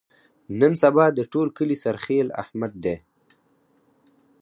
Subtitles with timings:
[0.59, 2.95] نن سبا د ټول کلي سرخیل احمد دی.